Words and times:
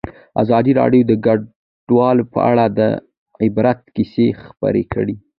ازادي 0.43 0.71
راډیو 0.81 1.07
د 1.07 1.13
کډوال 1.25 2.17
په 2.33 2.39
اړه 2.51 2.65
د 2.79 2.79
عبرت 3.45 3.79
کیسې 3.95 4.27
خبر 4.45 4.75
کړي. 4.93 5.15